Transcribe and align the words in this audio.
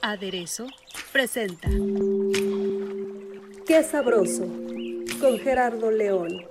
Aderezo 0.00 0.66
presenta 1.12 1.68
Qué 3.66 3.82
sabroso 3.82 4.46
con 5.20 5.38
Gerardo 5.38 5.90
León. 5.90 6.46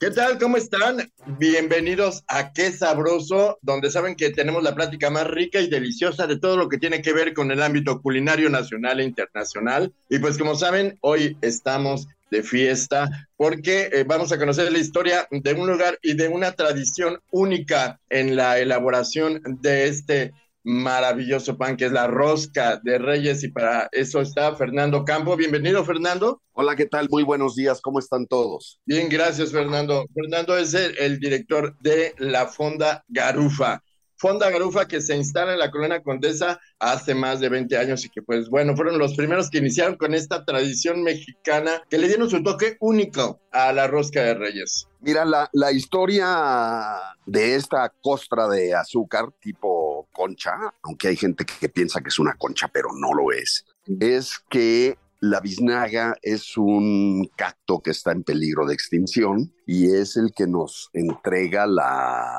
¿Qué 0.00 0.10
tal? 0.10 0.38
¿Cómo 0.38 0.56
están? 0.56 1.12
Bienvenidos 1.38 2.24
a 2.26 2.54
Qué 2.54 2.72
Sabroso, 2.72 3.58
donde 3.60 3.90
saben 3.90 4.16
que 4.16 4.30
tenemos 4.30 4.62
la 4.62 4.74
plática 4.74 5.10
más 5.10 5.26
rica 5.26 5.60
y 5.60 5.68
deliciosa 5.68 6.26
de 6.26 6.38
todo 6.38 6.56
lo 6.56 6.70
que 6.70 6.78
tiene 6.78 7.02
que 7.02 7.12
ver 7.12 7.34
con 7.34 7.50
el 7.50 7.62
ámbito 7.62 8.00
culinario 8.00 8.48
nacional 8.48 9.00
e 9.00 9.04
internacional. 9.04 9.92
Y 10.08 10.18
pues 10.18 10.38
como 10.38 10.54
saben, 10.54 10.96
hoy 11.02 11.36
estamos 11.42 12.08
de 12.30 12.42
fiesta 12.42 13.28
porque 13.36 13.90
eh, 13.92 14.04
vamos 14.06 14.32
a 14.32 14.38
conocer 14.38 14.70
la 14.70 14.78
historia 14.78 15.26
de 15.30 15.52
un 15.54 15.66
lugar 15.66 15.98
y 16.02 16.14
de 16.14 16.28
una 16.28 16.52
tradición 16.52 17.18
única 17.30 18.00
en 18.08 18.36
la 18.36 18.58
elaboración 18.58 19.40
de 19.60 19.88
este 19.88 20.32
maravilloso 20.62 21.56
pan 21.56 21.76
que 21.76 21.86
es 21.86 21.92
la 21.92 22.06
rosca 22.06 22.80
de 22.82 22.98
Reyes 22.98 23.42
y 23.44 23.48
para 23.48 23.88
eso 23.92 24.20
está 24.20 24.54
Fernando 24.54 25.04
Campo. 25.04 25.36
Bienvenido, 25.36 25.84
Fernando. 25.84 26.42
Hola, 26.52 26.76
¿qué 26.76 26.86
tal? 26.86 27.08
Muy 27.10 27.22
buenos 27.22 27.56
días, 27.56 27.80
¿cómo 27.80 27.98
están 27.98 28.26
todos? 28.26 28.78
Bien, 28.84 29.08
gracias, 29.08 29.52
Fernando. 29.52 30.04
Fernando 30.14 30.56
es 30.56 30.74
el, 30.74 30.96
el 30.98 31.18
director 31.18 31.76
de 31.80 32.14
la 32.18 32.46
Fonda 32.46 33.04
Garufa. 33.08 33.82
Fonda 34.20 34.50
Garufa 34.50 34.86
que 34.86 35.00
se 35.00 35.16
instala 35.16 35.54
en 35.54 35.58
la 35.58 35.70
Colonia 35.70 36.02
Condesa 36.02 36.60
hace 36.78 37.14
más 37.14 37.40
de 37.40 37.48
20 37.48 37.74
años 37.78 38.04
y 38.04 38.10
que 38.10 38.20
pues 38.20 38.50
bueno, 38.50 38.76
fueron 38.76 38.98
los 38.98 39.14
primeros 39.14 39.48
que 39.48 39.58
iniciaron 39.58 39.96
con 39.96 40.12
esta 40.12 40.44
tradición 40.44 41.02
mexicana 41.02 41.82
que 41.88 41.96
le 41.96 42.06
dieron 42.06 42.28
su 42.28 42.42
toque 42.42 42.76
único 42.80 43.40
a 43.50 43.72
la 43.72 43.86
rosca 43.86 44.22
de 44.22 44.34
Reyes. 44.34 44.86
Mira, 45.00 45.24
la, 45.24 45.48
la 45.54 45.72
historia 45.72 46.98
de 47.24 47.54
esta 47.54 47.90
costra 48.02 48.46
de 48.46 48.74
azúcar 48.74 49.32
tipo 49.40 50.06
concha, 50.12 50.52
aunque 50.82 51.08
hay 51.08 51.16
gente 51.16 51.46
que 51.46 51.70
piensa 51.70 52.02
que 52.02 52.10
es 52.10 52.18
una 52.18 52.34
concha, 52.34 52.68
pero 52.68 52.90
no 52.92 53.14
lo 53.14 53.32
es, 53.32 53.64
es 54.00 54.38
que 54.50 54.98
la 55.20 55.40
biznaga 55.40 56.14
es 56.20 56.58
un 56.58 57.30
cacto 57.36 57.80
que 57.80 57.92
está 57.92 58.12
en 58.12 58.22
peligro 58.22 58.66
de 58.66 58.74
extinción 58.74 59.54
y 59.66 59.94
es 59.94 60.18
el 60.18 60.32
que 60.36 60.46
nos 60.46 60.90
entrega 60.92 61.66
la, 61.66 62.38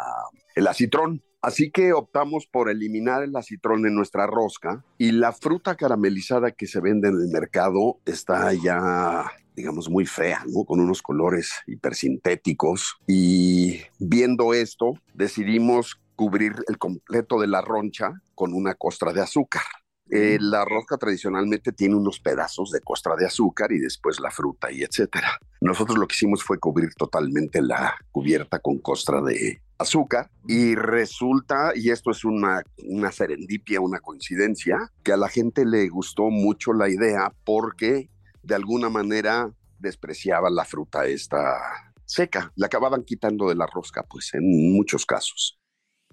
el 0.56 0.68
acitrón. 0.68 1.24
Así 1.42 1.72
que 1.72 1.94
optamos 1.94 2.46
por 2.46 2.70
eliminar 2.70 3.24
el 3.24 3.36
acitrón 3.36 3.86
en 3.88 3.96
nuestra 3.96 4.28
rosca 4.28 4.84
y 4.98 5.12
la 5.12 5.32
fruta 5.32 5.76
caramelizada 5.76 6.52
que 6.52 6.68
se 6.68 6.80
vende 6.80 7.10
en 7.10 7.16
el 7.16 7.30
mercado 7.30 7.98
está 8.06 8.54
ya 8.54 9.32
digamos, 9.56 9.90
muy 9.90 10.06
fea, 10.06 10.44
¿no? 10.48 10.64
Con 10.64 10.80
unos 10.80 11.02
colores 11.02 11.52
hipersintéticos. 11.68 12.98
Y 13.06 13.82
viendo 14.00 14.54
esto, 14.54 14.94
decidimos 15.14 16.00
cubrir 16.16 16.54
el 16.68 16.78
completo 16.78 17.40
de 17.40 17.48
la 17.48 17.62
roncha 17.62 18.22
con 18.36 18.54
una 18.54 18.76
costra 18.76 19.12
de 19.14 19.22
azúcar. 19.22 19.64
Eh, 20.10 20.38
la 20.42 20.66
rosca 20.66 20.98
tradicionalmente 20.98 21.72
tiene 21.72 21.96
unos 21.96 22.20
pedazos 22.20 22.70
de 22.72 22.82
costra 22.82 23.16
de 23.16 23.26
azúcar 23.26 23.72
y 23.72 23.80
después 23.80 24.20
la 24.20 24.30
fruta 24.30 24.72
y 24.72 24.82
etcétera. 24.82 25.40
Nosotros 25.62 25.98
lo 25.98 26.06
que 26.06 26.16
hicimos 26.16 26.44
fue 26.44 26.60
cubrir 26.60 26.94
totalmente 26.96 27.62
la 27.62 27.96
cubierta 28.12 28.60
con 28.60 28.80
costra 28.80 29.22
de 29.22 29.62
azúcar 29.82 30.30
y 30.48 30.76
resulta, 30.76 31.72
y 31.76 31.90
esto 31.90 32.12
es 32.12 32.24
una, 32.24 32.64
una 32.86 33.12
serendipia, 33.12 33.82
una 33.82 34.00
coincidencia, 34.00 34.78
que 35.04 35.14
a 35.14 35.18
la 35.18 35.30
gente 35.30 35.66
le 35.66 35.90
gustó 35.90 36.30
mucho 36.30 36.74
la 36.74 36.90
idea 36.90 37.34
porque 37.44 38.10
de 38.44 38.56
alguna 38.56 38.90
manera 38.90 39.52
despreciaba 39.80 40.50
la 40.50 40.66
fruta 40.66 41.06
esta 41.06 41.60
seca, 42.06 42.52
la 42.56 42.68
acababan 42.68 43.04
quitando 43.04 43.50
de 43.50 43.56
la 43.56 43.68
rosca, 43.68 44.04
pues 44.04 44.34
en 44.34 44.74
muchos 44.74 45.06
casos. 45.06 45.58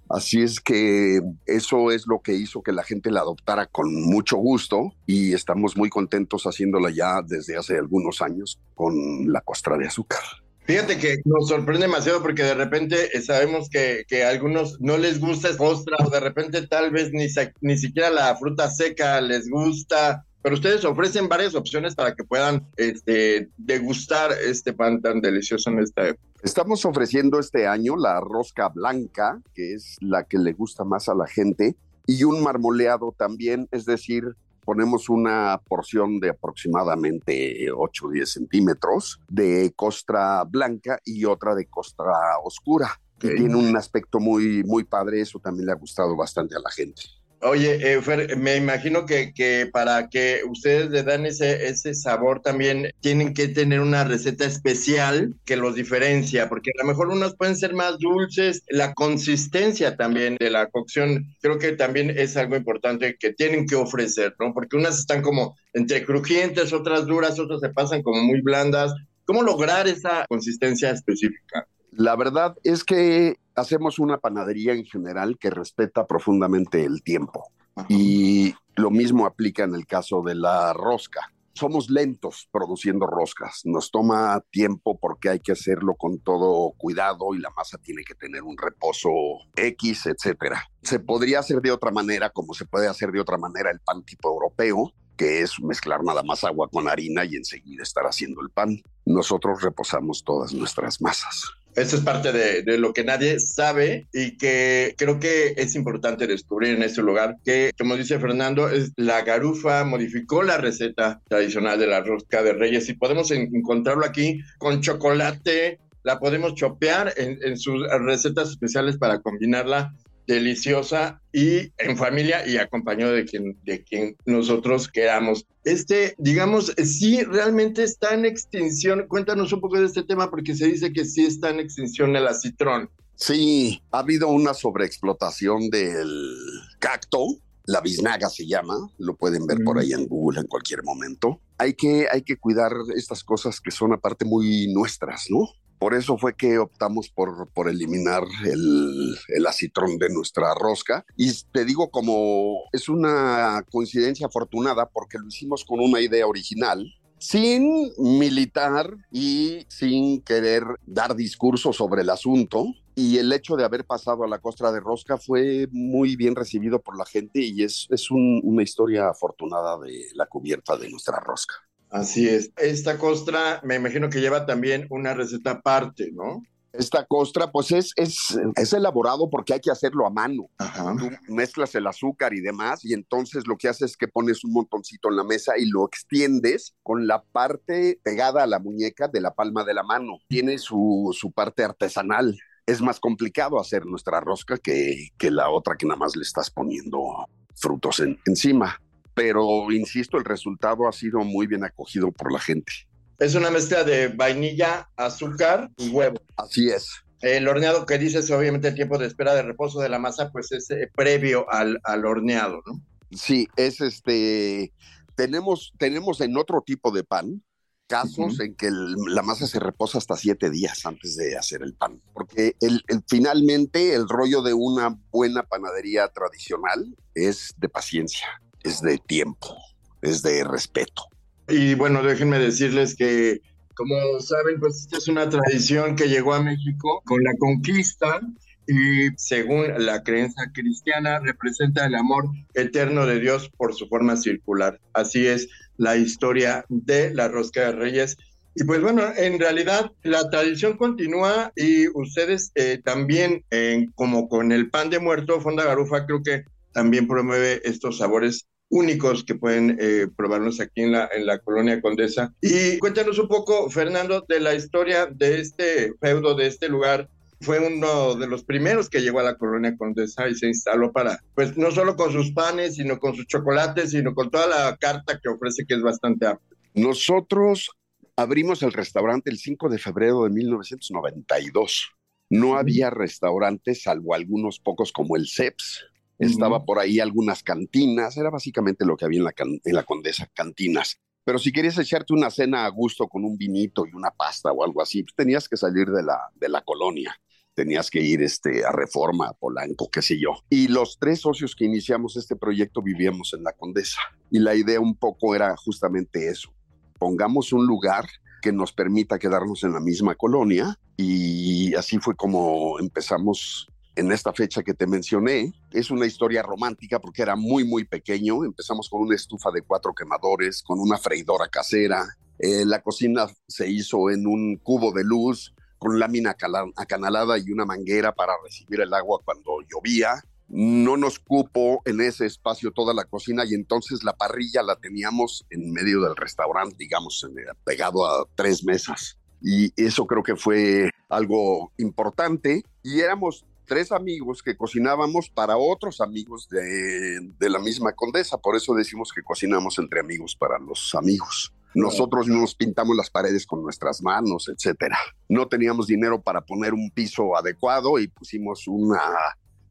Así 0.09 0.43
es 0.43 0.61
que 0.61 1.21
eso 1.45 1.91
es 1.91 2.07
lo 2.07 2.21
que 2.23 2.33
hizo 2.33 2.63
que 2.63 2.73
la 2.73 2.83
gente 2.83 3.11
la 3.11 3.21
adoptara 3.21 3.67
con 3.67 3.93
mucho 3.93 4.39
gusto 4.39 4.93
y 5.07 5.35
estamos 5.35 5.77
muy 5.77 5.91
contentos 5.91 6.45
haciéndola 6.45 6.91
ya 6.91 7.21
desde 7.23 7.59
hace 7.59 7.77
algunos 7.77 8.23
años 8.23 8.59
con 8.75 8.95
la 9.31 9.43
costra 9.43 9.77
de 9.77 9.87
azúcar. 9.87 10.23
Fíjate 10.69 10.99
que 10.99 11.17
nos 11.25 11.49
sorprende 11.49 11.87
demasiado 11.87 12.21
porque 12.21 12.43
de 12.43 12.53
repente 12.53 13.17
eh, 13.17 13.23
sabemos 13.23 13.71
que, 13.71 14.05
que 14.07 14.23
a 14.23 14.29
algunos 14.29 14.79
no 14.83 14.99
les 14.99 15.19
gusta 15.19 15.49
esta 15.49 15.65
ostra 15.65 15.97
o 16.05 16.11
de 16.11 16.21
repente 16.21 16.67
tal 16.67 16.91
vez 16.91 17.11
ni, 17.11 17.27
ni 17.63 17.79
siquiera 17.79 18.11
la 18.11 18.37
fruta 18.37 18.69
seca 18.69 19.19
les 19.23 19.49
gusta, 19.49 20.27
pero 20.43 20.57
ustedes 20.57 20.85
ofrecen 20.85 21.27
varias 21.27 21.55
opciones 21.55 21.95
para 21.95 22.15
que 22.15 22.23
puedan 22.23 22.69
este, 22.77 23.49
degustar 23.57 24.31
este 24.45 24.75
pan 24.75 25.01
tan 25.01 25.23
delicioso 25.23 25.71
en 25.71 25.79
esta 25.79 26.09
época. 26.09 26.29
Estamos 26.43 26.85
ofreciendo 26.85 27.41
este 27.41 27.67
año 27.67 27.97
la 27.97 28.21
rosca 28.21 28.69
blanca, 28.69 29.41
que 29.55 29.73
es 29.73 29.97
la 30.03 30.25
que 30.25 30.37
le 30.37 30.53
gusta 30.53 30.85
más 30.85 31.09
a 31.09 31.15
la 31.15 31.27
gente, 31.27 31.77
y 32.07 32.25
un 32.25 32.43
marmoleado 32.43 33.15
también, 33.17 33.69
es 33.73 33.87
decir, 33.87 34.37
ponemos 34.69 35.09
una 35.09 35.59
porción 35.67 36.21
de 36.21 36.29
aproximadamente 36.29 37.73
8 37.75 38.07
o 38.07 38.11
10 38.11 38.31
centímetros 38.31 39.19
de 39.27 39.73
costra 39.75 40.45
blanca 40.45 41.01
y 41.07 41.25
otra 41.25 41.55
de 41.55 41.65
costra 41.71 42.13
oscura. 42.45 43.01
Que 43.19 43.31
tiene 43.31 43.57
un 43.57 43.75
aspecto 43.79 44.21
muy, 44.21 44.63
muy 44.65 44.85
padre, 44.85 45.23
eso 45.23 45.39
también 45.39 45.65
le 45.65 45.73
ha 45.73 45.77
gustado 45.77 46.15
bastante 46.15 46.55
a 46.55 46.61
la 46.61 46.71
gente. 46.71 47.01
Oye, 47.41 47.93
eh, 47.93 48.03
Fer, 48.03 48.37
me 48.37 48.57
imagino 48.57 49.07
que, 49.07 49.33
que, 49.33 49.69
para 49.73 50.09
que 50.09 50.41
ustedes 50.49 50.91
le 50.91 51.05
dan 51.05 51.25
ese, 51.25 51.69
ese 51.69 51.95
sabor 51.95 52.41
también 52.41 52.91
tienen 53.01 53.33
que 53.33 53.47
tener 53.47 53.79
una 53.81 54.03
receta 54.03 54.45
especial 54.45 55.35
que 55.45 55.57
los 55.57 55.77
diferencia, 55.77 56.49
porque 56.49 56.73
a 56.77 56.83
lo 56.83 56.89
mejor 56.89 57.09
unos 57.09 57.37
pueden 57.37 57.57
ser 57.57 57.75
más 57.75 57.99
dulces, 57.99 58.65
la 58.69 58.93
consistencia 58.93 59.97
también 59.97 60.37
de 60.41 60.51
la 60.51 60.67
cocción 60.67 61.37
creo 61.41 61.61
que 61.61 61.73
también 61.73 62.11
es 62.11 62.37
algo 62.37 62.57
importante 62.57 63.17
que 63.21 63.33
tienen 63.33 63.67
que 63.67 63.77
ofrecer, 63.77 64.35
¿no? 64.41 64.53
Porque 64.53 64.77
unas 64.77 64.99
están 64.99 65.23
como 65.23 65.57
entre 65.75 66.05
crujientes, 66.05 66.73
otras 66.73 67.07
duras, 67.07 67.39
otras 67.39 67.61
se 67.61 67.69
pasan 67.69 68.03
como 68.03 68.21
muy 68.21 68.41
blandas. 68.41 68.93
¿Cómo 69.27 69.43
lograr 69.43 69.87
esa 69.87 70.25
consistencia 70.29 70.91
específica? 70.91 71.69
La 71.93 72.17
verdad 72.17 72.55
es 72.65 72.83
que 72.83 73.37
hacemos 73.61 73.99
una 73.99 74.19
panadería 74.19 74.73
en 74.73 74.85
general 74.85 75.39
que 75.39 75.51
respeta 75.51 76.07
profundamente 76.07 76.85
el 76.85 77.03
tiempo. 77.03 77.53
Y 77.89 78.55
lo 78.77 78.91
mismo 78.91 79.27
aplica 79.27 79.65
en 79.65 79.75
el 79.75 79.87
caso 79.87 80.23
de 80.23 80.35
la 80.35 80.73
rosca. 80.73 81.33
Somos 81.55 81.91
lentos 81.91 82.49
produciendo 82.53 83.07
roscas. 83.07 83.63
Nos 83.65 83.91
toma 83.91 84.41
tiempo 84.51 84.99
porque 84.99 85.29
hay 85.29 85.41
que 85.41 85.53
hacerlo 85.53 85.97
con 85.97 86.21
todo 86.21 86.73
cuidado 86.77 87.35
y 87.35 87.39
la 87.39 87.51
masa 87.51 87.79
tiene 87.79 88.05
que 88.05 88.15
tener 88.15 88.43
un 88.45 88.57
reposo 88.57 89.11
X, 89.57 90.07
etcétera. 90.07 90.63
Se 90.83 91.01
podría 91.01 91.41
hacer 91.41 91.61
de 91.61 91.73
otra 91.73 91.91
manera, 91.91 92.31
como 92.31 92.55
se 92.55 92.65
puede 92.65 92.87
hacer 92.87 93.11
de 93.11 93.21
otra 93.21 93.39
manera 93.39 93.73
el 93.73 93.81
pan 93.81 94.05
tipo 94.05 94.29
europeo, 94.29 94.93
que 95.17 95.43
es 95.43 95.61
mezclar 95.61 96.05
nada 96.05 96.23
más 96.23 96.45
agua 96.45 96.69
con 96.69 96.89
harina 96.89 97.25
y 97.25 97.35
enseguida 97.35 97.83
estar 97.83 98.05
haciendo 98.05 98.41
el 98.41 98.51
pan. 98.51 98.81
Nosotros 99.05 99.61
reposamos 99.61 100.23
todas 100.23 100.55
nuestras 100.55 101.01
masas. 101.03 101.43
Eso 101.79 101.97
es 101.97 102.03
parte 102.03 102.33
de, 102.33 102.79
lo 102.79 102.93
que 102.93 103.05
nadie 103.05 103.39
sabe 103.39 104.09
y 104.13 104.37
que 104.37 104.95
creo 104.99 105.21
que 105.21 105.55
es 105.57 105.77
importante 105.77 106.27
descubrir 106.27 106.75
en 106.75 106.83
este 106.83 107.03
lugar, 107.03 107.37
que 107.45 107.71
como 107.79 107.97
dice 107.97 108.19
Fernando, 108.19 108.69
es 108.69 108.93
la 108.97 109.23
garufa 109.23 109.85
modificó 109.85 110.43
la 110.43 110.59
receta 110.59 111.21
tradicional 111.29 111.79
de 111.79 111.87
la 111.87 112.01
rosca 112.01 112.43
de 112.43 112.53
reyes 112.53 112.89
y 112.89 112.95
podemos 112.95 113.31
en, 113.31 113.55
encontrarlo 113.55 114.05
aquí 114.05 114.41
con 114.59 114.81
chocolate, 114.81 115.79
la 116.03 116.19
podemos 116.19 116.55
chopear 116.55 117.15
en 117.17 117.57
sus 117.57 117.87
recetas 118.01 118.51
especiales 118.51 118.97
para 118.97 119.21
combinarla 119.21 119.95
deliciosa 120.29 121.21
y 121.33 121.73
en 121.79 121.97
familia 121.97 122.47
y 122.47 122.59
acompañado 122.59 123.13
de 123.13 123.25
quien, 123.25 123.59
de 123.65 123.83
quien 123.83 124.17
nosotros 124.27 124.87
queramos. 124.87 125.47
Este, 125.65 126.15
digamos, 126.19 126.73
sí 126.85 127.25
realmente 127.25 127.83
está 127.83 128.15
en 128.15 128.27
extinción. 128.27 129.07
Cuéntanos 129.09 129.53
un 129.53 129.61
poco 129.61 129.81
de 129.81 129.87
este 129.87 130.05
tema 130.05 130.31
porque 130.31 130.55
se 130.55 130.67
dice 130.67 130.93
que 130.93 131.05
sí 131.05 131.25
está 131.25 131.51
en 131.51 131.61
extinción 131.61 132.15
el 132.15 132.29
acitrón. 132.29 132.91
Sí, 133.17 133.83
ha 133.91 134.01
habido 134.01 134.29
una 134.29 134.55
sobreexplotación 134.55 135.71
del 135.71 136.37
cacto 136.79 137.27
La 137.65 137.81
biznaga 137.81 138.29
se 138.29 138.47
llama, 138.47 138.77
lo 138.99 139.17
pueden 139.17 139.47
ver 139.47 139.59
por 139.65 139.79
ahí 139.79 139.93
en 139.93 140.07
Google 140.07 140.41
en 140.41 140.47
cualquier 140.47 140.85
momento. 140.85 141.41
Hay 141.59 141.75
que, 141.75 142.07
hay 142.11 142.23
que 142.23 142.37
cuidar 142.37 142.73
estas 142.95 143.25
cosas 143.25 143.61
que 143.61 143.71
son 143.71 143.93
aparte 143.93 144.25
muy 144.25 144.73
nuestras, 144.73 145.27
¿no? 145.29 145.49
Por 145.79 145.95
eso 145.95 146.19
fue 146.19 146.35
que 146.35 146.59
optamos 146.59 147.09
por, 147.09 147.49
por 147.51 147.69
eliminar 147.69 148.25
el, 148.45 149.17
el 149.29 149.47
acitrón 149.47 149.99
de 149.99 150.11
nuestra 150.11 150.55
rosca. 150.55 151.05
Y 151.17 151.33
te 151.53 151.65
digo, 151.65 151.91
como 151.91 152.65
es 152.73 152.89
una 152.89 153.65
coincidencia 153.71 154.27
afortunada 154.27 154.89
porque 154.89 155.19
lo 155.19 155.29
hicimos 155.29 155.65
con 155.65 155.81
una 155.81 156.01
idea 156.01 156.27
original, 156.27 156.85
sin 157.19 157.93
militar 157.99 158.97
y 159.11 159.67
sin 159.69 160.23
querer 160.23 160.65
dar 160.87 161.15
discurso 161.15 161.73
sobre 161.73 162.03
el 162.03 162.11
asunto. 162.11 162.67
Y 162.95 163.19
el 163.19 163.33
hecho 163.33 163.55
de 163.55 163.65
haber 163.65 163.85
pasado 163.85 164.25
a 164.25 164.29
la 164.29 164.41
costra 164.41 164.73
de 164.73 164.81
rosca 164.81 165.19
fue 165.19 165.69
muy 165.71 166.17
bien 166.17 166.35
recibido 166.35 166.81
por 166.81 166.99
la 166.99 167.05
gente 167.05 167.41
y 167.41 167.63
es, 167.63 167.87
es 167.91 168.11
un, 168.11 168.41
una 168.43 168.65
historia 168.65 169.09
afortunada 169.09 169.79
de 169.79 170.07
la 170.15 170.27
cubierta 170.27 170.77
de 170.77 170.91
nuestra 170.91 171.21
rosca. 171.21 171.55
Así 171.91 172.29
es. 172.29 172.51
Esta 172.57 172.99
costra 172.99 173.61
me 173.65 173.77
imagino 173.77 174.11
que 174.11 174.21
lleva 174.21 174.47
también 174.47 174.87
una 174.91 175.15
receta 175.15 175.53
aparte, 175.53 176.11
¿no? 176.13 176.43
Esta 176.73 177.07
costra, 177.07 177.51
pues 177.51 177.73
es, 177.73 177.93
es, 177.97 178.39
es 178.55 178.73
elaborado 178.75 179.31
porque 179.31 179.55
hay 179.55 179.61
que 179.61 179.71
hacerlo 179.71 180.07
a 180.07 180.11
mano. 180.11 180.51
Ajá. 180.59 180.95
Tú 180.99 181.11
mezclas 181.33 181.75
el 181.75 181.87
azúcar 181.87 182.35
y 182.35 182.41
demás, 182.41 182.85
y 182.85 182.93
entonces 182.93 183.47
lo 183.47 183.57
que 183.57 183.69
haces 183.69 183.93
es 183.93 183.97
que 183.97 184.07
pones 184.07 184.45
un 184.45 184.53
montoncito 184.53 185.09
en 185.09 185.17
la 185.17 185.25
mesa 185.25 185.55
y 185.59 185.67
lo 185.67 185.87
extiendes 185.87 186.77
con 186.83 187.07
la 187.07 187.23
parte 187.23 187.99
pegada 188.03 188.43
a 188.43 188.47
la 188.47 188.59
muñeca 188.59 189.09
de 189.09 189.21
la 189.21 189.35
palma 189.35 189.65
de 189.65 189.75
la 189.75 189.83
mano. 189.83 190.19
Tiene 190.29 190.59
su, 190.59 191.11
su 191.19 191.33
parte 191.33 191.65
artesanal. 191.65 192.39
Es 192.67 192.83
más 192.83 193.01
complicado 193.01 193.59
hacer 193.59 193.87
nuestra 193.87 194.21
rosca 194.21 194.59
que, 194.59 195.09
que 195.17 195.31
la 195.31 195.49
otra 195.49 195.77
que 195.77 195.87
nada 195.87 195.99
más 195.99 196.17
le 196.17 196.23
estás 196.23 196.51
poniendo 196.51 197.27
frutos 197.57 198.01
en, 198.01 198.21
encima. 198.27 198.79
Pero 199.19 199.71
insisto, 199.73 200.17
el 200.17 200.25
resultado 200.25 200.89
ha 200.89 200.93
sido 200.93 201.21
muy 201.21 201.47
bien 201.47 201.65
acogido 201.65 202.13
por 202.13 202.33
la 202.33 202.39
gente. 202.39 202.73
Es 203.19 203.35
una 203.35 203.51
mezcla 203.51 203.83
de 203.83 204.09
vainilla, 204.09 204.89
azúcar 204.97 205.71
y 205.77 205.89
huevo. 205.89 206.19
Así 206.37 206.69
es. 206.71 206.89
El 207.21 207.49
horneado 207.49 207.85
que 207.85 207.99
dices, 207.99 208.31
obviamente 208.31 208.69
el 208.69 208.77
tiempo 208.77 208.97
de 208.97 209.07
espera 209.09 209.35
de 209.35 209.43
reposo 209.43 209.81
de 209.81 209.89
la 209.89 209.99
masa, 209.99 210.31
pues 210.31 210.53
es 210.53 210.71
eh, 210.71 210.89
previo 210.95 211.51
al, 211.51 211.81
al 211.83 212.07
horneado, 212.07 212.63
¿no? 212.65 212.81
Sí, 213.11 213.49
es 213.57 213.81
este. 213.81 214.73
Tenemos, 215.17 215.73
tenemos 215.79 216.21
en 216.21 216.37
otro 216.37 216.63
tipo 216.65 216.93
de 216.93 217.03
pan 217.03 217.43
casos 217.89 218.39
en 218.39 218.55
que 218.55 218.67
el- 218.67 218.95
la 219.09 219.23
masa 219.23 219.47
se 219.49 219.59
reposa 219.59 219.97
hasta 219.99 220.15
siete 220.15 220.51
días 220.51 220.85
antes 220.87 221.17
de 221.17 221.37
hacer 221.37 221.63
el 221.63 221.75
pan. 221.75 222.01
Porque 222.13 222.55
el, 222.61 222.83
el- 222.87 223.03
finalmente 223.09 223.95
el 223.95 224.09
rollo 224.09 224.43
de 224.43 224.53
una 224.55 224.97
buena 225.11 225.43
panadería 225.43 226.07
tradicional 226.09 226.95
es 227.15 227.55
de 227.57 227.69
paciencia, 227.69 228.29
es 228.69 228.83
de 228.83 228.99
tiempo, 228.99 229.57
es 230.03 230.23
de 230.23 230.45
respeto. 230.45 231.05
Y 231.49 231.75
bueno, 231.75 232.03
déjenme 232.03 232.39
decirles 232.39 232.95
que, 232.95 233.41
como 233.75 234.21
saben, 234.21 234.61
pues 234.61 234.83
esta 234.83 234.99
es 234.99 235.09
una 235.09 235.29
tradición 235.29 235.97
que 235.97 236.09
llegó 236.09 236.35
a 236.35 236.43
México 236.43 237.03
con 237.07 237.23
la 237.25 237.33
conquista 237.39 238.21
y 238.67 239.09
según 239.17 239.87
la 239.87 240.03
creencia 240.03 240.51
cristiana 240.53 241.21
representa 241.21 241.87
el 241.87 241.95
amor 241.95 242.27
eterno 242.53 243.07
de 243.07 243.19
Dios 243.19 243.51
por 243.57 243.75
su 243.75 243.89
forma 243.89 244.17
circular. 244.17 244.79
Así 244.93 245.27
es 245.27 245.49
la 245.79 245.97
historia 245.97 246.67
de 246.69 247.15
la 247.15 247.29
rosca 247.29 247.63
de 247.63 247.73
reyes. 247.73 248.19
Y 248.55 248.65
pues 248.65 248.83
bueno, 248.83 249.03
en 249.17 249.39
realidad 249.39 249.91
la 250.03 250.29
tradición 250.29 250.77
continúa 250.77 251.53
y 251.57 251.89
ustedes 251.95 252.53
eh, 252.57 252.83
también, 252.85 253.45
eh, 253.51 253.87
como 253.95 254.29
con 254.29 254.53
el 254.53 254.69
pan 254.69 254.91
de 254.91 254.99
muerto, 254.99 255.41
Fonda 255.41 255.65
Garufa 255.65 256.05
creo 256.05 256.23
que 256.23 256.45
también 256.73 257.09
promueve 257.09 257.63
estos 257.65 257.99
sabores 257.99 258.47
únicos 258.71 259.25
que 259.25 259.35
pueden 259.35 259.79
eh, 259.81 260.07
probarnos 260.17 260.61
aquí 260.61 260.83
en 260.83 260.93
la, 260.93 261.09
en 261.13 261.27
la 261.27 261.39
colonia 261.39 261.81
Condesa. 261.81 262.35
Y 262.41 262.79
cuéntanos 262.79 263.19
un 263.19 263.29
poco, 263.29 263.71
Fernando, 263.71 264.25
de 264.29 264.41
la 264.41 264.55
historia 264.55 265.07
de 265.07 265.41
este 265.41 265.95
feudo, 266.01 266.35
de 266.35 266.47
este 266.47 266.69
lugar. 266.69 267.09
Fue 267.41 267.61
uno 267.61 268.17
de 268.17 268.27
los 268.27 268.43
primeros 268.43 268.89
que 268.91 269.01
llegó 269.01 269.21
a 269.21 269.23
la 269.23 269.37
colonia 269.37 269.77
Condesa 269.77 270.29
y 270.29 270.35
se 270.35 270.49
instaló 270.49 270.91
para, 270.93 271.21
pues 271.35 271.57
no 271.57 271.71
solo 271.71 271.95
con 271.95 272.13
sus 272.13 272.33
panes, 272.33 272.75
sino 272.75 272.99
con 272.99 273.15
sus 273.15 273.27
chocolates, 273.27 273.93
sino 273.93 274.13
con 274.13 274.29
toda 274.31 274.49
la 274.49 274.77
carta 274.77 275.21
que 275.23 275.29
ofrece, 275.29 275.65
que 275.65 275.75
es 275.75 275.83
bastante 275.83 276.27
amplia. 276.27 276.59
Nosotros 276.75 277.71
abrimos 278.17 278.63
el 278.65 278.73
restaurante 278.73 279.31
el 279.31 279.39
5 279.39 279.69
de 279.69 279.79
febrero 279.79 280.25
de 280.25 280.31
1992. 280.31 281.93
No 282.31 282.57
había 282.59 282.91
restaurantes, 282.91 283.83
salvo 283.83 284.15
algunos 284.15 284.59
pocos 284.59 284.93
como 284.93 285.17
el 285.17 285.29
CEPS. 285.29 285.85
Estaba 286.19 286.65
por 286.65 286.79
ahí 286.79 286.99
algunas 286.99 287.43
cantinas, 287.43 288.17
era 288.17 288.31
básicamente 288.31 288.85
lo 288.85 288.97
que 288.97 289.05
había 289.05 289.19
en 289.19 289.25
la, 289.25 289.35
en 289.39 289.75
la 289.75 289.85
Condesa, 289.85 290.29
cantinas. 290.35 291.01
Pero 291.29 291.39
si 291.39 291.53
querías 291.53 291.77
echarte 291.77 292.15
una 292.15 292.31
cena 292.31 292.65
a 292.65 292.71
gusto 292.71 293.07
con 293.07 293.23
un 293.23 293.37
vinito 293.37 293.85
y 293.87 293.95
una 293.95 294.11
pasta 294.11 294.51
o 294.51 294.65
algo 294.65 294.81
así, 294.81 295.03
pues 295.03 295.15
tenías 295.15 295.47
que 295.47 295.59
salir 295.59 295.87
de 295.89 296.03
la, 296.03 296.19
de 296.35 296.49
la 296.49 296.63
colonia. 296.63 297.15
Tenías 297.53 297.91
que 297.91 298.01
ir 298.01 298.23
este, 298.23 298.65
a 298.65 298.73
Reforma, 298.73 299.29
a 299.29 299.35
Polanco, 299.35 299.91
qué 299.91 300.01
sé 300.01 300.19
yo. 300.19 300.31
Y 300.49 300.69
los 300.69 300.99
tres 300.99 301.21
socios 301.21 301.55
que 301.55 301.67
iniciamos 301.67 302.17
este 302.17 302.35
proyecto 302.35 302.81
vivíamos 302.81 303.35
en 303.35 303.43
la 303.43 303.53
Condesa. 303.53 304.01
Y 304.31 304.39
la 304.39 304.55
idea 304.55 304.81
un 304.81 304.97
poco 304.97 305.35
era 305.35 305.55
justamente 305.57 306.29
eso. 306.29 306.51
Pongamos 306.99 307.53
un 307.53 307.67
lugar 307.67 308.07
que 308.41 308.53
nos 308.53 308.73
permita 308.73 309.19
quedarnos 309.19 309.65
en 309.65 309.75
la 309.75 309.81
misma 309.81 310.15
colonia. 310.15 310.79
Y 310.97 311.75
así 311.75 311.99
fue 311.99 312.17
como 312.17 312.79
empezamos 312.79 313.69
en 313.99 314.13
esta 314.13 314.33
fecha 314.33 314.63
que 314.63 314.75
te 314.75 314.87
mencioné. 314.87 315.53
Es 315.73 315.91
una 315.91 316.07
historia 316.07 316.43
romántica 316.43 317.01
porque 317.01 317.23
era 317.23 317.35
muy, 317.35 317.65
muy 317.65 317.85
pequeño. 317.85 318.45
Empezamos 318.45 318.89
con 318.89 319.03
una 319.03 319.17
estufa 319.17 319.51
de 319.51 319.63
cuatro 319.63 319.93
quemadores, 319.93 320.63
con 320.63 320.79
una 320.79 320.99
freidora 320.99 321.49
casera. 321.49 322.07
Eh, 322.39 322.65
la 322.65 322.81
cocina 322.81 323.27
se 323.49 323.69
hizo 323.69 324.11
en 324.11 324.27
un 324.27 324.57
cubo 324.57 324.93
de 324.93 325.03
luz 325.03 325.53
con 325.79 325.99
lámina 325.99 326.37
acanalada 326.77 327.39
y 327.39 327.51
una 327.51 327.65
manguera 327.65 328.13
para 328.13 328.35
recibir 328.43 328.81
el 328.81 328.95
agua 328.95 329.21
cuando 329.25 329.59
llovía. 329.69 330.23
No 330.49 330.97
nos 330.97 331.19
cupo 331.19 331.83
en 331.85 332.01
ese 332.01 332.25
espacio 332.25 332.73
toda 332.73 332.95
la 332.95 333.05
cocina 333.05 333.45
y 333.45 333.55
entonces 333.55 334.03
la 334.05 334.15
parrilla 334.17 334.63
la 334.63 334.77
teníamos 334.77 335.45
en 335.51 335.73
medio 335.73 336.01
del 336.03 336.17
restaurante, 336.17 336.77
digamos, 336.79 337.27
pegado 337.65 338.07
a 338.07 338.27
tres 338.35 338.65
mesas. 338.65 339.19
Y 339.41 339.73
eso 339.77 340.07
creo 340.07 340.23
que 340.23 340.37
fue 340.37 340.91
algo 341.09 341.73
importante. 341.77 342.65
Y 342.83 343.01
éramos 343.01 343.45
tres 343.69 343.93
amigos 343.93 344.43
que 344.43 344.57
cocinábamos 344.57 345.31
para 345.31 345.57
otros 345.57 346.01
amigos 346.01 346.49
de, 346.49 347.49
la 347.49 347.61
misma 347.61 347.93
condesa. 347.93 348.39
Por 348.39 348.57
eso 348.57 348.75
decimos 348.75 349.13
que 349.15 349.23
cocinamos 349.23 349.79
entre 349.79 350.01
amigos 350.01 350.35
para 350.35 350.59
los 350.59 350.95
amigos. 350.97 351.53
Nosotros 351.75 352.27
no 352.27 352.41
nos 352.41 352.55
pintamos 352.55 352.97
las 352.97 353.11
paredes 353.11 353.47
con 353.47 353.63
nuestras 353.63 354.03
manos, 354.03 354.49
etcétera. 354.49 354.99
No 355.29 355.47
teníamos 355.47 355.87
dinero 355.87 356.21
para 356.21 356.41
poner 356.41 356.73
un 356.73 356.91
piso 356.91 357.37
adecuado 357.37 357.99
y 358.01 358.09
pusimos 358.09 358.67
una 358.67 359.01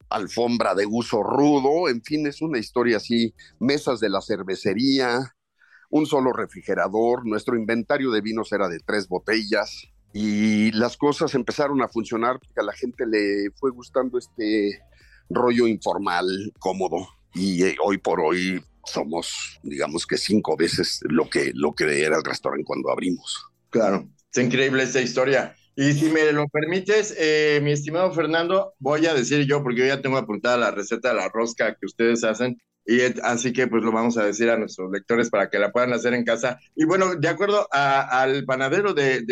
alfombra 0.09 0.75
de 0.75 0.85
uso 0.85 1.23
rudo. 1.23 1.89
En 1.89 2.01
fin, 2.01 2.27
es 2.27 2.41
una 2.41 2.59
historia 2.59 2.97
así. 2.97 3.33
Mesas 3.59 3.99
de 3.99 4.09
la 4.09 4.21
cervecería, 4.21 5.35
un 5.89 6.05
solo 6.05 6.31
refrigerador. 6.31 7.25
Nuestro 7.25 7.57
inventario 7.57 8.11
de 8.11 8.21
vinos 8.21 8.51
era 8.53 8.69
de 8.69 8.79
tres 8.79 9.07
botellas 9.07 9.89
y 10.19 10.71
las 10.71 10.97
cosas 10.97 11.35
empezaron 11.35 11.79
a 11.83 11.87
funcionar 11.87 12.39
porque 12.39 12.59
a 12.59 12.63
la 12.63 12.73
gente 12.73 13.05
le 13.05 13.51
fue 13.59 13.69
gustando 13.69 14.17
este 14.17 14.81
rollo 15.29 15.67
informal, 15.67 16.25
cómodo. 16.57 17.07
Y 17.35 17.63
eh, 17.63 17.77
hoy 17.83 17.99
por 17.99 18.19
hoy 18.21 18.59
somos, 18.83 19.59
digamos 19.61 20.07
que 20.07 20.17
cinco 20.17 20.57
veces 20.57 21.01
lo 21.03 21.29
que, 21.29 21.51
lo 21.53 21.73
que 21.73 22.01
era 22.01 22.17
el 22.17 22.23
restaurante 22.23 22.65
cuando 22.65 22.89
abrimos. 22.89 23.45
Claro, 23.69 24.09
es 24.33 24.43
increíble 24.43 24.81
esta 24.81 25.01
historia. 25.01 25.55
Y 25.75 25.93
si 25.93 26.09
me 26.09 26.31
lo 26.31 26.47
permites, 26.47 27.13
eh, 27.19 27.59
mi 27.61 27.71
estimado 27.71 28.11
Fernando, 28.11 28.73
voy 28.79 29.05
a 29.05 29.13
decir 29.13 29.45
yo, 29.45 29.61
porque 29.61 29.81
yo 29.81 29.85
ya 29.85 30.01
tengo 30.01 30.17
apuntada 30.17 30.57
la 30.57 30.71
receta 30.71 31.09
de 31.09 31.15
la 31.15 31.29
rosca 31.29 31.75
que 31.79 31.85
ustedes 31.85 32.23
hacen, 32.23 32.59
y 32.87 33.01
así 33.23 33.53
que 33.53 33.67
pues 33.67 33.83
lo 33.83 33.91
vamos 33.91 34.17
a 34.17 34.25
decir 34.25 34.49
a 34.49 34.57
nuestros 34.57 34.89
lectores 34.91 35.29
para 35.29 35.49
que 35.49 35.59
la 35.59 35.71
puedan 35.71 35.93
hacer 35.93 36.13
en 36.13 36.23
casa. 36.25 36.57
Y 36.75 36.85
bueno, 36.85 37.15
de 37.15 37.27
acuerdo 37.27 37.67
a- 37.71 38.21
al 38.21 38.45
panadero 38.45 38.93
de, 38.93 39.25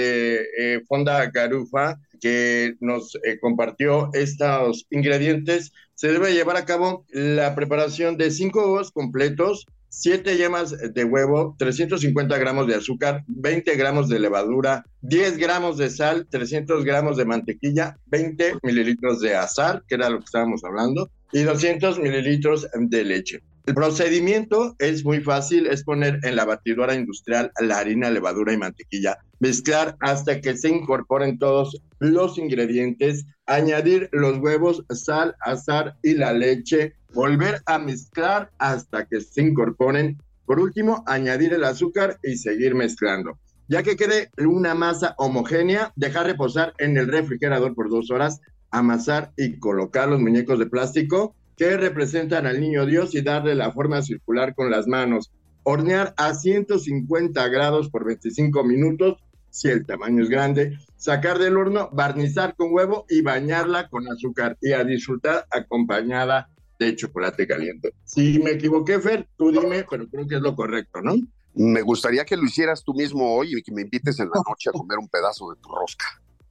eh, 0.57 0.81
Fonda 0.87 1.25
Garufa, 1.31 1.97
que 2.21 2.75
nos 2.81 3.15
eh, 3.23 3.39
compartió 3.39 4.09
estos 4.13 4.85
ingredientes, 4.89 5.71
se 5.93 6.11
debe 6.11 6.33
llevar 6.33 6.57
a 6.57 6.65
cabo 6.65 7.05
la 7.09 7.55
preparación 7.55 8.17
de 8.17 8.31
cinco 8.31 8.61
huevos 8.61 8.91
completos, 8.91 9.65
7 9.89 10.35
yemas 10.35 10.75
de 10.93 11.03
huevo, 11.05 11.55
350 11.57 12.37
gramos 12.37 12.67
de 12.67 12.75
azúcar, 12.75 13.23
20 13.27 13.75
gramos 13.77 14.09
de 14.09 14.19
levadura, 14.19 14.83
10 15.01 15.37
gramos 15.37 15.77
de 15.77 15.89
sal, 15.89 16.27
300 16.29 16.83
gramos 16.83 17.15
de 17.15 17.23
mantequilla, 17.23 17.97
20 18.07 18.55
mililitros 18.63 19.21
de 19.21 19.35
azar, 19.35 19.83
que 19.87 19.95
era 19.95 20.09
lo 20.09 20.19
que 20.19 20.25
estábamos 20.25 20.65
hablando, 20.65 21.09
y 21.31 21.43
200 21.43 21.99
mililitros 21.99 22.67
de 22.73 23.03
leche. 23.03 23.41
El 23.65 23.73
procedimiento 23.73 24.75
es 24.77 25.03
muy 25.03 25.21
fácil, 25.21 25.65
es 25.65 25.83
poner 25.83 26.19
en 26.23 26.35
la 26.35 26.45
batidora 26.45 26.93
industrial 26.93 27.51
la 27.59 27.79
harina, 27.79 28.11
levadura 28.11 28.53
y 28.53 28.57
mantequilla 28.57 29.17
mezclar 29.39 29.95
hasta 29.99 30.39
que 30.41 30.55
se 30.55 30.69
incorporen 30.69 31.37
todos 31.37 31.81
los 31.99 32.37
ingredientes, 32.37 33.25
añadir 33.45 34.09
los 34.11 34.37
huevos, 34.37 34.83
sal, 34.89 35.35
azar 35.41 35.97
y 36.03 36.13
la 36.13 36.33
leche, 36.33 36.93
volver 37.13 37.61
a 37.65 37.77
mezclar 37.79 38.51
hasta 38.57 39.05
que 39.05 39.21
se 39.21 39.41
incorporen. 39.41 40.17
Por 40.45 40.59
último, 40.59 41.03
añadir 41.07 41.53
el 41.53 41.63
azúcar 41.63 42.19
y 42.23 42.37
seguir 42.37 42.75
mezclando. 42.75 43.37
Ya 43.67 43.81
que 43.81 43.95
quede 43.95 44.29
una 44.37 44.75
masa 44.75 45.15
homogénea, 45.17 45.91
dejar 45.95 46.27
reposar 46.27 46.73
en 46.77 46.97
el 46.97 47.07
refrigerador 47.07 47.73
por 47.73 47.89
dos 47.89 48.11
horas, 48.11 48.41
amasar 48.77 49.31
y 49.37 49.57
colocar 49.57 50.09
los 50.09 50.19
muñecos 50.19 50.59
de 50.59 50.65
plástico 50.65 51.35
que 51.57 51.77
representan 51.77 52.45
al 52.45 52.59
niño 52.59 52.85
Dios 52.85 53.15
y 53.15 53.21
darle 53.21 53.55
la 53.55 53.71
forma 53.71 54.01
circular 54.01 54.55
con 54.55 54.69
las 54.69 54.87
manos. 54.87 55.31
Hornear 55.63 56.13
a 56.17 56.33
150 56.33 57.47
grados 57.47 57.89
por 57.89 58.05
25 58.05 58.63
minutos, 58.63 59.17
si 59.49 59.69
el 59.69 59.85
tamaño 59.85 60.23
es 60.23 60.29
grande. 60.29 60.77
Sacar 60.97 61.39
del 61.39 61.57
horno, 61.57 61.89
barnizar 61.93 62.55
con 62.55 62.73
huevo 62.73 63.05
y 63.09 63.21
bañarla 63.21 63.87
con 63.89 64.07
azúcar 64.11 64.57
y 64.61 64.73
a 64.73 64.83
disfrutar 64.83 65.45
acompañada 65.49 66.49
de 66.77 66.95
chocolate 66.95 67.47
caliente. 67.47 67.93
Si 68.03 68.37
me 68.39 68.51
equivoqué, 68.51 68.99
Fer, 68.99 69.27
tú 69.37 69.51
dime, 69.51 69.85
pero 69.89 70.07
creo 70.07 70.27
que 70.27 70.35
es 70.35 70.41
lo 70.41 70.55
correcto, 70.55 71.01
¿no? 71.01 71.15
Me 71.53 71.81
gustaría 71.81 72.25
que 72.25 72.35
lo 72.35 72.43
hicieras 72.43 72.83
tú 72.83 72.93
mismo 72.93 73.33
hoy 73.33 73.55
y 73.55 73.63
que 73.63 73.71
me 73.71 73.83
invites 73.83 74.19
en 74.19 74.29
la 74.29 74.41
noche 74.45 74.69
a 74.69 74.73
comer 74.73 74.97
un 74.97 75.07
pedazo 75.07 75.51
de 75.51 75.61
tu 75.61 75.69
rosca. 75.69 76.05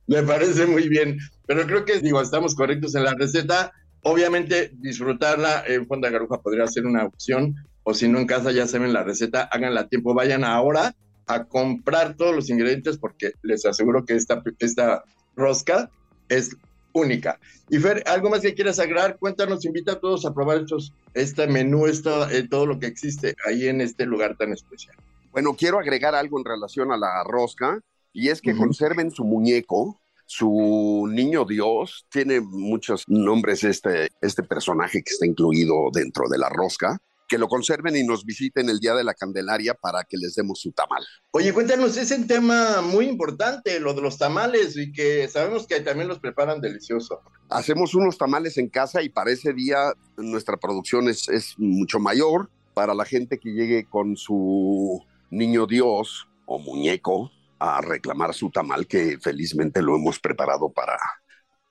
Me 0.07 0.23
parece 0.23 0.67
muy 0.67 0.89
bien, 0.89 1.19
pero 1.47 1.67
creo 1.67 1.85
que 1.85 2.01
digo, 2.01 2.21
estamos 2.21 2.55
correctos 2.55 2.95
en 2.95 3.05
la 3.05 3.15
receta. 3.15 3.73
Obviamente 4.03 4.71
disfrutarla 4.75 5.65
en 5.67 5.87
Fonda 5.87 6.11
Garuja 6.11 6.43
podría 6.43 6.67
ser 6.67 6.85
una 6.85 7.05
opción, 7.05 7.55
o 7.85 7.95
si 7.95 8.09
no 8.09 8.19
en 8.19 8.27
casa 8.27 8.53
ya 8.53 8.67
saben 8.67 8.93
la 8.93 9.03
receta, 9.03 9.49
háganla 9.51 9.83
a 9.83 9.89
tiempo, 9.89 10.15
vayan 10.15 10.45
ahora 10.45 10.95
a 11.27 11.45
comprar 11.45 12.17
todos 12.17 12.35
los 12.35 12.51
ingredientes 12.51 12.99
porque 12.99 13.33
les 13.43 13.65
aseguro 13.65 14.05
que 14.05 14.15
esta, 14.15 14.43
esta 14.59 15.05
rosca 15.37 15.91
es 16.29 16.55
única. 16.93 17.39
Y 17.71 17.79
Fer, 17.79 18.03
¿algo 18.07 18.29
más 18.29 18.41
que 18.41 18.55
quieras 18.55 18.79
agregar? 18.79 19.19
Cuéntanos, 19.19 19.65
invita 19.65 19.93
a 19.93 20.01
todos 20.01 20.27
a 20.27 20.35
probar 20.35 20.59
estos, 20.59 20.93
este 21.15 21.47
menú, 21.47 21.87
esto, 21.87 22.29
eh, 22.29 22.47
todo 22.49 22.67
lo 22.67 22.79
que 22.79 22.87
existe 22.87 23.35
ahí 23.47 23.69
en 23.69 23.81
este 23.81 24.05
lugar 24.05 24.37
tan 24.37 24.53
especial. 24.53 24.97
Bueno, 25.33 25.55
quiero 25.55 25.79
agregar 25.79 26.15
algo 26.15 26.39
en 26.39 26.45
relación 26.45 26.93
a 26.93 26.97
la 26.97 27.25
rosca 27.25 27.81
y 28.15 28.29
es 28.29 28.41
que 28.41 28.57
conserven 28.57 29.11
su 29.11 29.25
muñeco, 29.25 30.01
su 30.25 31.07
niño 31.11 31.45
Dios, 31.45 32.07
tiene 32.11 32.41
muchos 32.41 33.05
nombres 33.09 33.65
este, 33.65 34.09
este 34.23 34.45
personaje 34.45 35.03
que 35.03 35.13
está 35.13 35.27
incluido 35.27 35.91
dentro 35.93 36.29
de 36.29 36.39
la 36.39 36.49
rosca, 36.49 36.97
que 37.29 37.39
lo 37.39 37.49
conserven 37.49 37.97
y 37.97 38.05
nos 38.05 38.25
visiten 38.25 38.69
el 38.69 38.79
día 38.79 38.95
de 38.95 39.03
la 39.03 39.15
Candelaria 39.15 39.75
para 39.75 40.05
que 40.05 40.17
les 40.17 40.37
demos 40.37 40.61
su 40.61 40.71
tamal. 40.71 41.05
Oye, 41.33 41.53
cuéntanos, 41.53 41.97
es 41.97 42.13
un 42.13 42.29
tema 42.29 42.83
muy 42.83 43.07
importante, 43.07 43.81
lo 43.81 43.95
de 43.95 44.03
los 44.03 44.17
tamales, 44.17 44.77
y 44.77 44.93
que 44.93 45.27
sabemos 45.27 45.67
que 45.67 45.81
también 45.81 46.07
los 46.07 46.21
preparan 46.21 46.61
delicioso. 46.61 47.21
Hacemos 47.49 47.95
unos 47.97 48.17
tamales 48.17 48.59
en 48.59 48.69
casa 48.69 49.03
y 49.03 49.09
para 49.09 49.33
ese 49.33 49.53
día 49.53 49.93
nuestra 50.17 50.57
producción 50.57 51.09
es, 51.09 51.29
es 51.29 51.55
mucho 51.59 51.99
mayor. 51.99 52.49
Para 52.75 52.95
la 52.95 53.05
gente 53.05 53.39
que 53.39 53.51
llegue 53.51 53.87
con 53.89 54.17
su 54.17 55.03
niño 55.31 55.67
Dios 55.67 56.29
o 56.47 56.59
muñeco, 56.59 57.31
a 57.59 57.81
reclamar 57.81 58.35
su 58.35 58.51
tamal 58.51 58.87
que 58.87 59.19
felizmente 59.21 59.83
lo 59.83 59.97
hemos 59.97 60.19
preparado 60.19 60.71
para, 60.71 60.99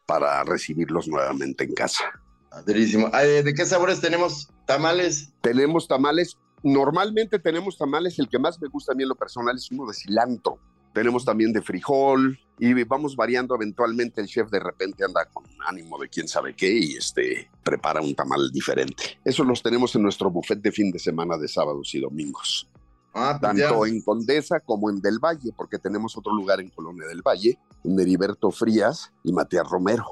para 0.06 0.44
recibirlos 0.44 1.08
nuevamente 1.08 1.63
en 1.63 1.74
casa. 1.74 2.04
Padrísimo. 2.50 3.10
¿De 3.10 3.54
qué 3.56 3.66
sabores 3.66 4.00
tenemos 4.00 4.50
tamales? 4.66 5.34
Tenemos 5.42 5.88
tamales, 5.88 6.38
normalmente 6.62 7.40
tenemos 7.40 7.78
tamales, 7.78 8.20
el 8.20 8.30
que 8.30 8.40
más 8.40 8.62
me 8.62 8.68
gusta 8.68 8.94
a 8.94 8.96
mí 8.96 9.04
en 9.04 9.10
lo 9.10 9.16
personal 9.16 9.56
es 9.56 9.72
uno 9.72 9.88
de 9.88 9.94
cilantro. 9.94 10.60
Tenemos 10.94 11.25
también 11.25 11.52
de 11.52 11.62
frijol 11.62 12.40
y 12.60 12.84
vamos 12.84 13.16
variando 13.16 13.56
eventualmente. 13.56 14.22
El 14.22 14.28
chef 14.28 14.52
de 14.52 14.60
repente 14.60 15.04
anda 15.04 15.25
con 15.25 15.44
ánimo 15.68 15.98
de 15.98 16.08
quién 16.08 16.28
sabe 16.28 16.56
qué 16.56 16.72
y 16.72 16.94
este 16.94 17.50
prepara 17.63 18.00
un 18.00 18.13
tamal 18.13 18.52
diferente. 18.52 19.20
Eso 19.25 19.44
los 19.44 19.63
tenemos 19.63 19.96
en 19.96 20.04
nuestro 20.04 20.30
buffet 20.30 20.62
de 20.62 20.72
fin 20.72 20.92
de 20.92 21.00
semana 21.00 21.38
de 21.38 21.48
sábados 21.48 21.96
y 21.96 22.00
domingos. 22.00 22.70
Ah, 23.13 23.38
pues 23.39 23.55
tanto 23.55 23.86
en 23.86 24.01
Condesa 24.01 24.60
como 24.60 24.89
en 24.89 25.00
Del 25.00 25.20
Valle, 25.20 25.51
porque 25.55 25.77
tenemos 25.77 26.17
otro 26.17 26.34
lugar 26.34 26.60
en 26.60 26.70
Colonia 26.70 27.08
del 27.08 27.22
Valle, 27.22 27.58
en 27.84 28.00
Heriberto 28.00 28.50
Frías 28.51 29.12
y 29.24 29.32
Matías 29.32 29.67
Romero. 29.70 30.05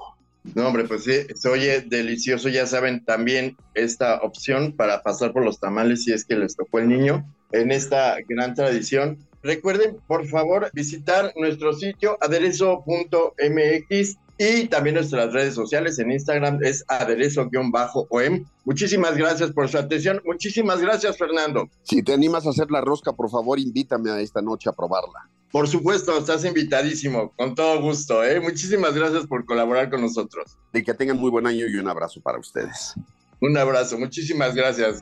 No, 0.55 0.67
hombre, 0.67 0.85
pues 0.85 1.03
sí, 1.03 1.13
se 1.35 1.49
oye 1.49 1.81
delicioso. 1.81 2.49
Ya 2.49 2.65
saben 2.65 3.05
también 3.05 3.57
esta 3.75 4.21
opción 4.21 4.75
para 4.75 5.03
pasar 5.03 5.33
por 5.33 5.45
los 5.45 5.59
tamales 5.59 6.03
si 6.03 6.13
es 6.13 6.25
que 6.25 6.35
les 6.35 6.55
tocó 6.55 6.79
el 6.79 6.89
niño 6.89 7.23
en 7.51 7.71
esta 7.71 8.17
gran 8.27 8.55
tradición. 8.55 9.19
Recuerden, 9.43 9.97
por 10.07 10.27
favor, 10.27 10.69
visitar 10.73 11.33
nuestro 11.35 11.73
sitio 11.73 12.17
aderezo.mx 12.21 14.17
y 14.43 14.67
también 14.67 14.95
nuestras 14.95 15.31
redes 15.33 15.53
sociales 15.53 15.99
en 15.99 16.11
Instagram 16.11 16.57
es 16.63 16.83
aderezo-om. 16.87 18.43
Muchísimas 18.65 19.15
gracias 19.15 19.51
por 19.51 19.69
su 19.69 19.77
atención. 19.77 20.19
Muchísimas 20.25 20.81
gracias, 20.81 21.15
Fernando. 21.15 21.69
Si 21.83 22.01
te 22.01 22.11
animas 22.11 22.47
a 22.47 22.49
hacer 22.49 22.71
la 22.71 22.81
rosca, 22.81 23.13
por 23.13 23.29
favor, 23.29 23.59
invítame 23.59 24.09
a 24.09 24.19
esta 24.19 24.41
noche 24.41 24.67
a 24.67 24.73
probarla. 24.73 25.29
Por 25.51 25.67
supuesto, 25.67 26.17
estás 26.17 26.43
invitadísimo, 26.43 27.31
con 27.37 27.53
todo 27.53 27.79
gusto. 27.83 28.23
¿eh? 28.23 28.39
Muchísimas 28.39 28.95
gracias 28.95 29.27
por 29.27 29.45
colaborar 29.45 29.91
con 29.91 30.01
nosotros. 30.01 30.57
Y 30.73 30.81
que 30.81 30.95
tengan 30.95 31.19
muy 31.19 31.29
buen 31.29 31.45
año 31.45 31.67
y 31.67 31.75
un 31.75 31.87
abrazo 31.87 32.19
para 32.19 32.39
ustedes. 32.39 32.95
Un 33.41 33.55
abrazo, 33.55 33.99
muchísimas 33.99 34.55
gracias. 34.55 35.01